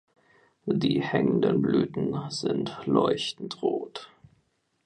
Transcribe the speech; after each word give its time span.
Die 0.65 0.99
hängenden 0.99 1.61
Blüten 1.61 2.15
sind 2.31 2.75
leuchtend 2.87 3.61
rot. 3.61 4.09